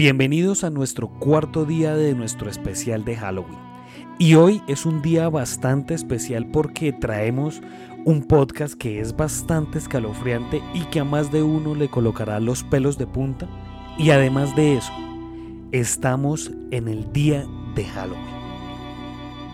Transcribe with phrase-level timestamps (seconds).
[0.00, 3.58] Bienvenidos a nuestro cuarto día de nuestro especial de Halloween.
[4.18, 7.60] Y hoy es un día bastante especial porque traemos
[8.06, 12.64] un podcast que es bastante escalofriante y que a más de uno le colocará los
[12.64, 13.46] pelos de punta.
[13.98, 14.92] Y además de eso,
[15.70, 17.44] estamos en el día
[17.74, 18.24] de Halloween.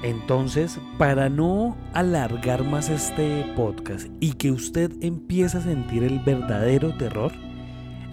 [0.04, 6.96] Entonces, para no alargar más este podcast y que usted empiece a sentir el verdadero
[6.96, 7.32] terror,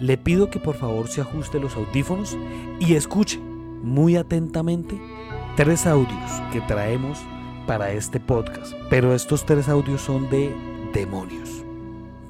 [0.04, 2.36] le pido que por favor se ajuste los audífonos
[2.78, 5.00] y escuche muy atentamente
[5.56, 7.18] tres audios que traemos
[7.66, 8.74] para este podcast.
[8.90, 10.54] Pero estos tres audios son de
[10.92, 11.64] demonios.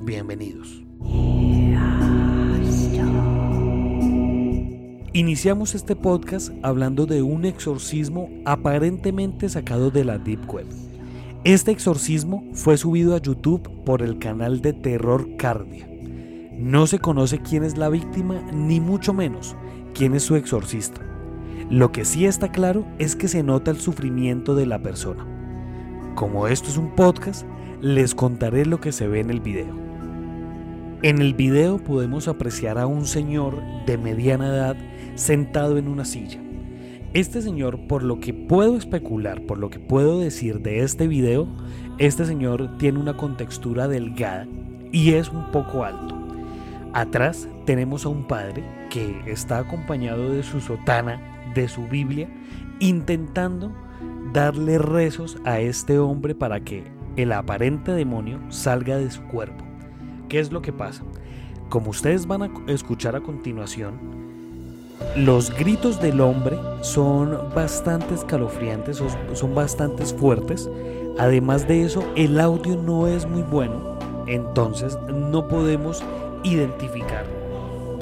[0.01, 0.85] Bienvenidos.
[5.13, 10.67] Iniciamos este podcast hablando de un exorcismo aparentemente sacado de la Deep Web.
[11.43, 15.94] Este exorcismo fue subido a YouTube por el canal de Terror Cardia.
[16.59, 19.57] No se conoce quién es la víctima, ni mucho menos
[19.93, 21.01] quién es su exorcista.
[21.71, 25.27] Lo que sí está claro es que se nota el sufrimiento de la persona.
[26.15, 27.45] Como esto es un podcast,
[27.81, 29.75] les contaré lo que se ve en el video.
[31.03, 34.77] En el video podemos apreciar a un señor de mediana edad
[35.17, 36.41] sentado en una silla.
[37.15, 41.49] Este señor, por lo que puedo especular, por lo que puedo decir de este video,
[41.99, 44.47] este señor tiene una contextura delgada
[44.93, 46.24] y es un poco alto.
[46.95, 51.21] Atrás tenemos a un padre que está acompañado de su sotana,
[51.53, 52.29] de su Biblia,
[52.79, 53.73] intentando
[54.33, 56.85] darle rezos a este hombre para que
[57.17, 59.65] el aparente demonio salga de su cuerpo.
[60.29, 61.03] ¿Qué es lo que pasa?
[61.69, 63.99] Como ustedes van a escuchar a continuación,
[65.17, 70.71] los gritos del hombre son bastante escalofriantes, son bastante fuertes.
[71.19, 76.05] Además de eso, el audio no es muy bueno, entonces no podemos
[76.45, 77.27] identificar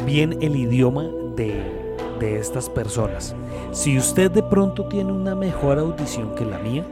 [0.04, 1.04] bien el idioma
[1.36, 1.82] de,
[2.20, 3.34] estas personas.
[3.72, 6.84] Si usted de pronto tiene una mejor audición que la mía,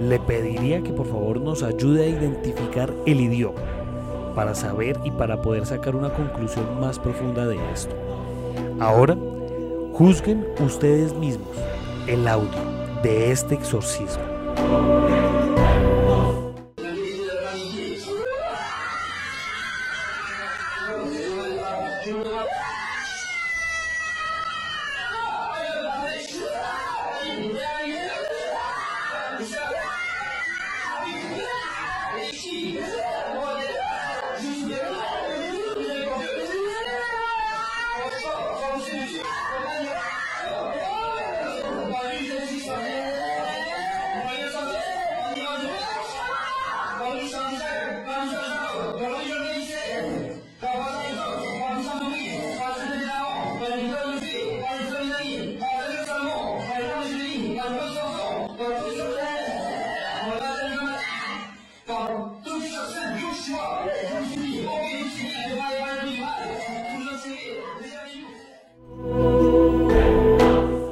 [0.00, 3.60] le pediría que por favor nos ayude a identificar el idioma
[4.34, 7.94] para saber y para poder sacar una conclusión más profunda de esto.
[8.78, 9.18] Ahora,
[9.92, 11.48] juzguen ustedes mismos
[12.06, 12.48] el audio
[13.02, 14.22] de este exorcismo.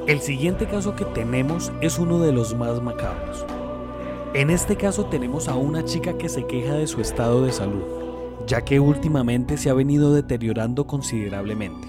[0.07, 3.45] El siguiente caso que tenemos es uno de los más macabros.
[4.33, 7.83] En este caso tenemos a una chica que se queja de su estado de salud,
[8.47, 11.87] ya que últimamente se ha venido deteriorando considerablemente.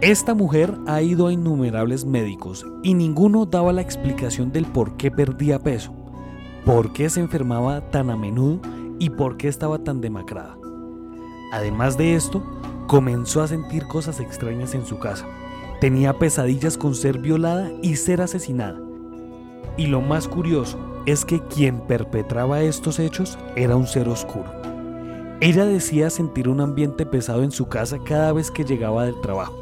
[0.00, 5.10] Esta mujer ha ido a innumerables médicos y ninguno daba la explicación del por qué
[5.10, 5.92] perdía peso,
[6.64, 8.60] por qué se enfermaba tan a menudo
[8.98, 10.56] y por qué estaba tan demacrada.
[11.52, 12.42] Además de esto,
[12.86, 15.26] comenzó a sentir cosas extrañas en su casa
[15.80, 18.80] Tenía pesadillas con ser violada y ser asesinada.
[19.76, 24.50] Y lo más curioso es que quien perpetraba estos hechos era un ser oscuro.
[25.40, 29.54] Ella decía sentir un ambiente pesado en su casa cada vez que llegaba del trabajo.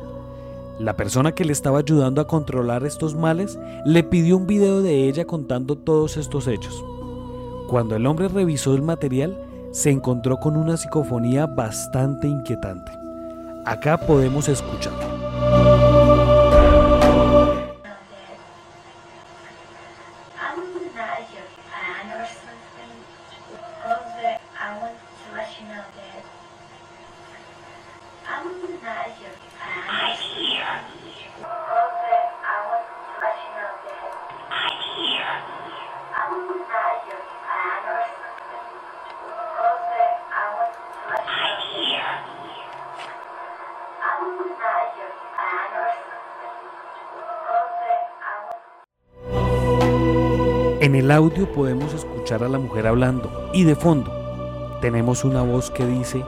[0.79, 5.09] La persona que le estaba ayudando a controlar estos males le pidió un video de
[5.09, 6.85] ella contando todos estos hechos.
[7.69, 9.37] Cuando el hombre revisó el material,
[9.71, 12.93] se encontró con una psicofonía bastante inquietante.
[13.65, 15.12] Acá podemos escuchar.
[50.81, 54.11] En el audio podemos escuchar a la mujer hablando y de fondo
[54.81, 56.25] tenemos una voz que dice,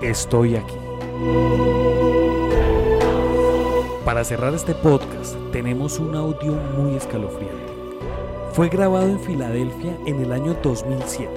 [0.00, 0.81] estoy aquí.
[4.04, 7.72] Para cerrar este podcast tenemos un audio muy escalofriante.
[8.52, 11.30] Fue grabado en Filadelfia en el año 2007.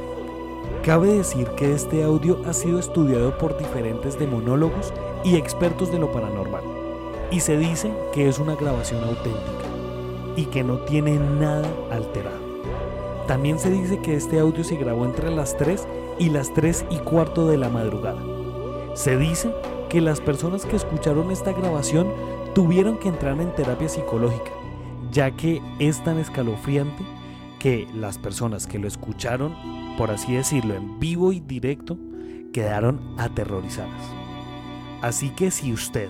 [0.83, 4.93] Cabe decir que este audio ha sido estudiado por diferentes demonólogos
[5.23, 6.63] y expertos de lo paranormal,
[7.31, 9.65] y se dice que es una grabación auténtica
[10.35, 12.45] y que no tiene nada alterado.
[13.27, 15.87] También se dice que este audio se grabó entre las 3
[16.19, 18.21] y las 3 y cuarto de la madrugada.
[18.93, 19.53] Se dice
[19.95, 22.11] que las personas que escucharon esta grabación
[22.53, 24.51] tuvieron que entrar en terapia psicológica,
[25.09, 27.01] ya que es tan escalofriante
[27.59, 29.55] que las personas que lo escucharon,
[29.97, 31.97] por así decirlo, en vivo y directo,
[32.51, 34.01] quedaron aterrorizadas.
[35.01, 36.09] Así que si usted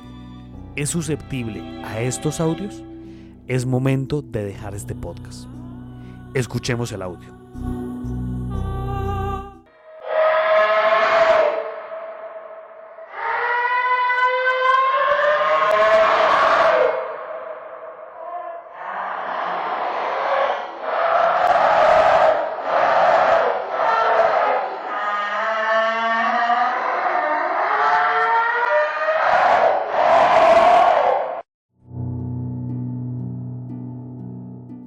[0.75, 2.83] es susceptible a estos audios,
[3.45, 5.47] es momento de dejar este podcast.
[6.33, 7.44] Escuchemos el audio.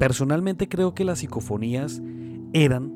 [0.09, 2.01] Personalmente creo que las psicofonías
[2.55, 2.91] eran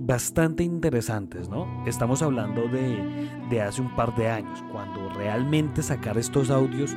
[0.00, 1.66] bastante interesantes, ¿no?
[1.84, 6.96] Estamos hablando de, hace un par de años, cuando realmente sacar estos audios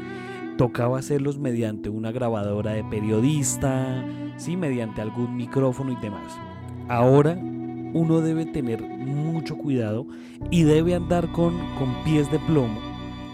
[0.57, 4.05] tocaba hacerlos mediante una grabadora de periodista,
[4.37, 6.39] sí, mediante algún micrófono y demás.
[6.87, 10.07] Ahora uno debe tener mucho cuidado
[10.49, 12.79] y debe andar con, con pies de plomo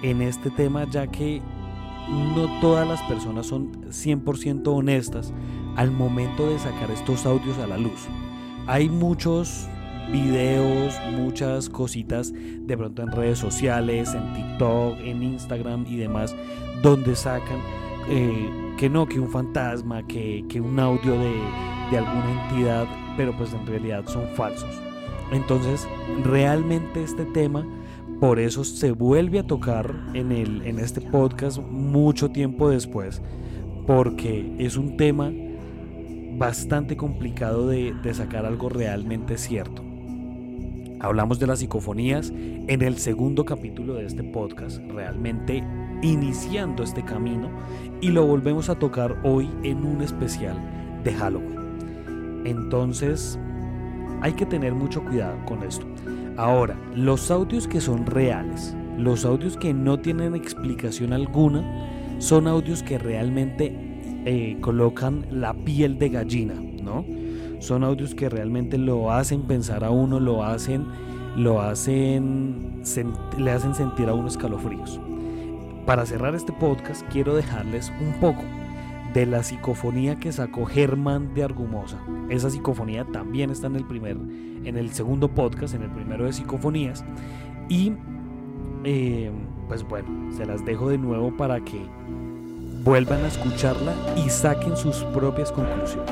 [0.01, 1.43] en este tema, ya que
[2.09, 5.31] no todas las personas son 100% honestas
[5.75, 8.07] al momento de sacar estos audios a la luz.
[8.67, 9.67] Hay muchos
[10.11, 16.35] videos, muchas cositas de pronto en redes sociales, en TikTok, en Instagram y demás,
[16.81, 17.59] donde sacan
[18.09, 21.33] eh, que no, que un fantasma, que, un audio de,
[21.91, 22.87] de alguna entidad,
[23.17, 24.69] pero pues en realidad son falsos.
[25.31, 25.87] Entonces,
[26.23, 27.65] realmente este tema
[28.19, 33.21] por eso se vuelve a tocar en, el, en este podcast mucho tiempo después,
[33.85, 35.31] porque es un tema
[36.37, 39.83] bastante complicado de, sacar algo realmente cierto.
[40.99, 45.63] Hablamos de las psicofonías en el segundo capítulo de este podcast, realmente
[46.01, 47.49] iniciando este camino,
[48.01, 50.57] y lo volvemos a tocar hoy en un especial
[51.03, 52.43] de Halloween.
[52.45, 53.37] Entonces,
[54.21, 55.85] hay que tener mucho cuidado con esto.
[56.37, 61.63] Ahora, los audios que son reales, los audios que no tienen explicación alguna,
[62.19, 63.92] son audios que realmente
[64.25, 67.05] eh, colocan la piel de gallina, ¿no?
[67.59, 70.85] Son audios que realmente lo hacen pensar a uno, lo hacen,
[71.35, 72.81] lo hacen,
[73.37, 74.99] le hacen sentir a uno escalofríos.
[75.85, 78.43] Para cerrar este podcast, quiero dejarles un poco
[79.13, 82.01] de la psicofonía que sacó Germán de Argumosa.
[82.29, 86.33] Esa psicofonía también está en el primer, en el segundo podcast, en el primero de
[86.33, 87.05] psicofonías.
[87.69, 87.93] Y
[88.83, 89.31] eh,
[89.67, 91.81] pues bueno, se las dejo de nuevo para que
[92.83, 96.11] vuelvan a escucharla y saquen sus propias conclusiones.